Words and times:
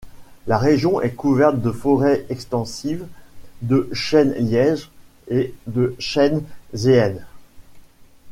La 0.47 0.57
région 0.57 0.99
est 0.99 1.11
couverte 1.13 1.61
de 1.61 1.69
forêts 1.69 2.25
extensives 2.31 3.05
de 3.61 3.87
chênes-lièges 3.93 4.89
et 5.27 5.53
de 5.67 5.95
chênes 5.99 6.41
zéens. 6.73 7.21